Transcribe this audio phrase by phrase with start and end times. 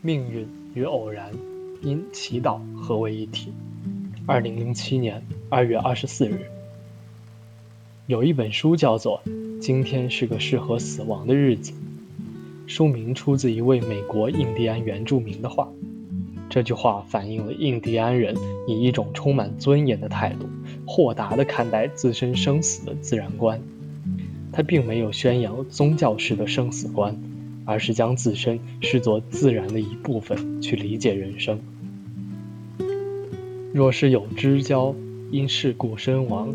[0.00, 1.32] 命运与偶然
[1.82, 3.52] 因祈祷合为一体。
[4.26, 6.42] 二零零七年二月二十四日，
[8.06, 9.20] 有一本书叫做
[9.58, 11.72] 《今天是个适合死亡的日子》，
[12.68, 15.68] 书名出自一位美国印第安原住民的话。
[16.48, 18.36] 这句话反映了印第安人
[18.68, 20.48] 以一种充满尊严的态度，
[20.86, 23.60] 豁达地看待自身生死的自然观。
[24.52, 27.20] 他并没有宣扬宗教式的生死观。
[27.68, 31.60] 而是将自身视作自然的一部分去理解人生。
[33.74, 34.94] 若是有知交
[35.30, 36.54] 因事故身亡，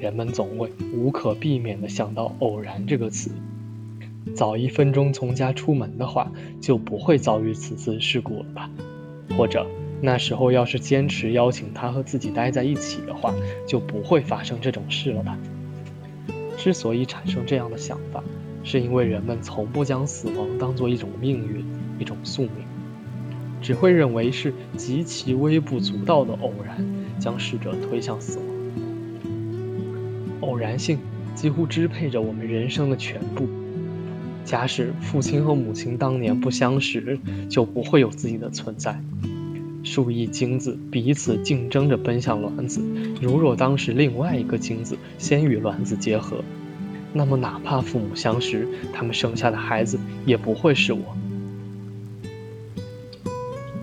[0.00, 3.30] 人们总会无可避免地想到“偶然”这个词。
[4.34, 8.70] 早一分钟从家出门的话，就不会遭遇此次事故了吧？
[9.36, 9.66] 或者
[10.00, 13.34] 那时候要是坚持邀请他和自己待在一起的话，
[13.68, 15.38] 就不会发生这种事了吧？
[16.56, 18.24] 之所以产生这样的想法。
[18.64, 21.64] 是因为人们从不将死亡当作一种命运、
[21.98, 22.50] 一种宿命，
[23.60, 26.84] 只会认为是极其微不足道的偶然
[27.20, 28.46] 将逝者推向死亡。
[30.40, 30.98] 偶然性
[31.34, 33.46] 几乎支配着我们人生的全部。
[34.44, 39.00] 假使父亲和母亲当年不相识，就不会有自己的存在。
[39.82, 42.82] 数亿精子彼此竞争着奔向卵子，
[43.20, 46.42] 如若当时另外一个精子先与卵子结合。
[47.16, 51.16] 那么，哪怕父母相识，他们生下的孩子也不会是我。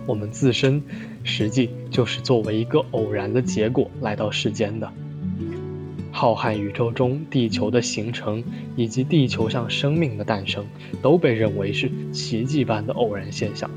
[0.06, 0.84] 我们自身，
[1.24, 4.92] 实际就是作为一个偶然的结果来到世间的。
[6.12, 8.44] 浩瀚宇宙中，地球的形成
[8.76, 10.66] 以及地球上生命的诞生，
[11.02, 13.72] 都被认为是奇迹般的偶然现象。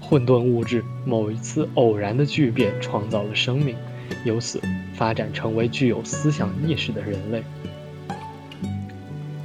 [0.00, 3.76] 混沌物质某一次偶然的巨变，创造了生命，
[4.24, 4.58] 由此
[4.94, 7.42] 发展成为具有思想意识的人类。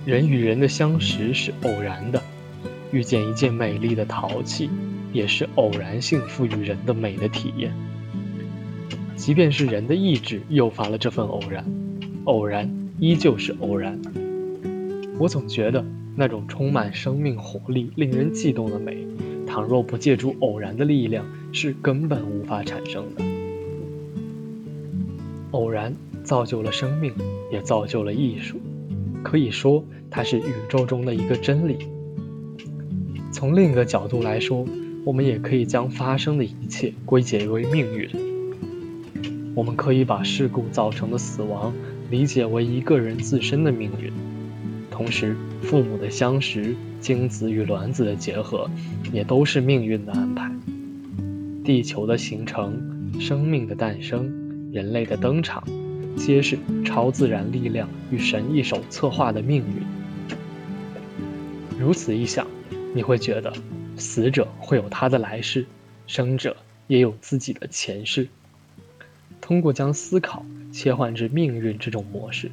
[0.06, 2.22] 人与人的相识是偶然的，
[2.92, 4.70] 遇见一件美丽的陶器，
[5.14, 7.74] 也是偶然性赋予人的美的体验。
[9.16, 11.64] 即便是人的意志诱发了这份偶然，
[12.26, 12.70] 偶然
[13.00, 13.98] 依旧是偶然。
[15.18, 15.86] 我总觉得
[16.18, 19.08] 那种充满生命活力、令人悸动的美，
[19.48, 23.24] 倘若不借助偶然的力量，是根本无法产生的。
[25.52, 27.14] 偶然造就了生命，
[27.50, 28.60] 也造就了艺术。
[29.24, 31.78] 可以说，它是宇宙中的一个真理。
[33.32, 34.66] 从另一个角度来说，
[35.06, 38.10] 我们也可以将发生的一切归结为命运。
[39.56, 41.74] 我们可以把事故造成的死亡
[42.10, 44.12] 理解为一个人自身的命运，
[44.92, 48.70] 同时，父母的相识、精子与卵子的结合，
[49.12, 50.52] 也都是命运的安排。
[51.64, 55.64] 地球的形成、生命的诞生、人类的登场。
[56.16, 59.84] 皆是超自然力量与神一手策划的命运。
[61.80, 62.48] 如此一想，
[62.94, 63.52] 你会觉得，
[63.98, 65.66] 死者会有他的来世，
[66.08, 66.56] 生者
[66.88, 68.28] 也有自己的前世。
[69.42, 72.50] 通过将思考切换至命运这种模式，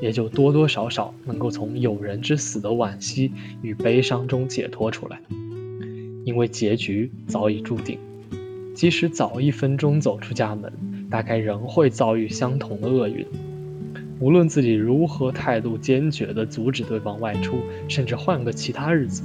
[0.00, 5.20] 也就多多少少能够从友人之死的惋惜与悲伤中解脱出来，
[6.24, 7.98] 因为结局早已注定，
[8.74, 10.72] 即使早一分钟走出家门。
[11.10, 13.26] 大概仍会遭遇相同的厄运，
[14.20, 19.22] 无论自己如何态度坚决地阻止对方外出，甚至换个其他日子，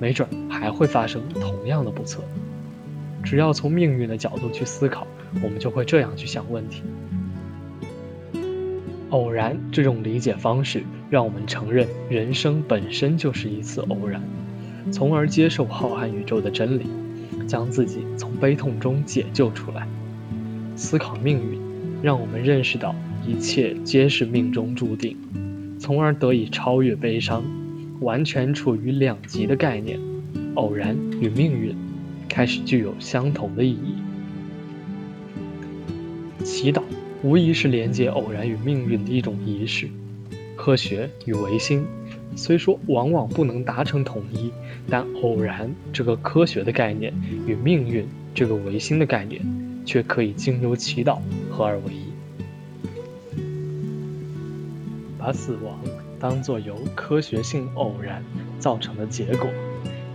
[0.00, 2.20] 没准还会发生同样的不测。
[3.22, 5.06] 只要从命运的角度去思考，
[5.42, 6.82] 我们就会这样去想问题：
[9.10, 14.20] 偶然这种理解方式，让我们承认人生本身就是一次偶然，
[14.90, 16.86] 从而接受浩瀚宇宙的真理，
[17.46, 19.88] 将自己从悲痛中解救出来。
[20.76, 21.58] 思考命运，
[22.02, 22.94] 让我们认识到
[23.26, 25.16] 一切皆是命中注定，
[25.78, 27.42] 从而得以超越悲伤，
[28.00, 29.98] 完全处于两极的概念。
[30.54, 31.74] 偶然与命运
[32.28, 33.96] 开始具有相同的意义。
[36.44, 36.82] 祈祷
[37.22, 39.88] 无疑是连接偶然与命运的一种仪式。
[40.56, 41.84] 科学与唯心
[42.36, 44.50] 虽说往往不能达成统一，
[44.88, 47.12] 但偶然这个科学的概念
[47.46, 49.40] 与命运这个唯心的概念。
[49.84, 51.18] 却可以经由祈祷
[51.50, 52.12] 合二为一，
[55.18, 55.78] 把死亡
[56.18, 58.24] 当作由科学性偶然
[58.58, 59.48] 造成的结果，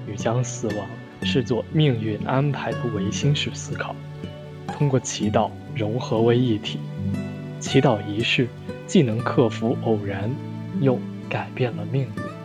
[0.07, 0.87] 与将死亡
[1.23, 3.95] 视作命运安排的唯心式思考，
[4.67, 6.79] 通过祈祷融合为一体。
[7.59, 8.47] 祈祷仪式
[8.87, 10.31] 既能克服偶然，
[10.79, 10.97] 又
[11.29, 12.38] 改变了命运。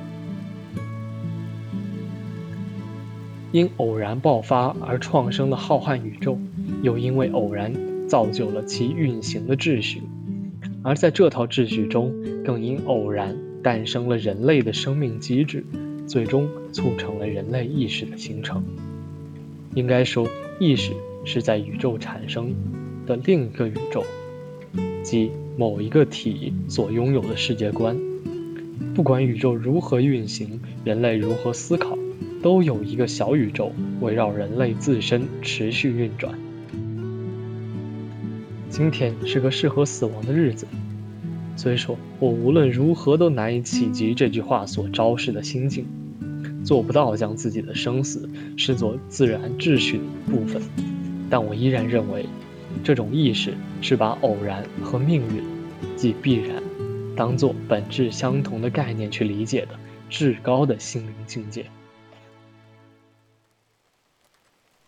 [3.54, 6.36] 因偶然爆发而创生的浩瀚宇宙，
[6.82, 7.72] 又因为偶然
[8.08, 10.02] 造就了其运行的秩序，
[10.82, 12.12] 而在这套秩序中，
[12.44, 15.64] 更因偶然诞生了人类的生命机制，
[16.04, 18.60] 最终促成了人类意识的形成。
[19.76, 20.26] 应该说，
[20.58, 20.90] 意识
[21.24, 22.52] 是在宇宙产生
[23.06, 24.02] 的另一个宇宙，
[25.04, 27.96] 即某一个体所拥有的世界观。
[28.96, 31.96] 不管宇宙如何运行，人类如何思考。
[32.44, 36.38] 都有一个小宇宙围绕人类自身持续运转。
[38.68, 40.66] 今天是个适合死亡的日子，
[41.56, 45.86] 虽说我无论如何都难以企及这句话所昭示的心境，
[46.62, 50.60] 做不到将自己的生死视作自然秩序的一部分，
[51.30, 52.26] 但我依然认为，
[52.82, 55.42] 这种意识是把偶然和命运，
[55.96, 56.62] 即必然，
[57.16, 59.68] 当作本质相同的概念去理解的
[60.10, 61.64] 至高的心灵境界。